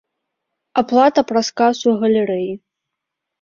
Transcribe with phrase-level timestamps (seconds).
[0.81, 2.49] Аплата праз касу галерэі.